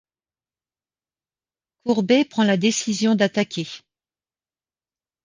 Courbet 1.85 2.25
prend 2.25 2.43
la 2.43 2.57
décision 2.57 3.13
d'attaquer. 3.13 3.67